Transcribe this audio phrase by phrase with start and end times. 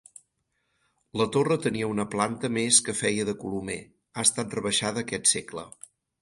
[1.21, 3.77] La torre tenia una planta més que feia de colomer,
[4.17, 5.69] ha estat rebaixada aquest segle.